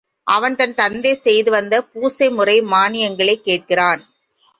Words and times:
அவன் 0.27 0.55
தன் 0.55 0.73
தந்தை 0.73 1.13
செய்து 1.15 1.51
வந்த 1.51 1.83
பூசைமுறை 1.93 2.55
மான்யங்களைக் 2.65 3.43
கேட்கிறான். 3.43 4.01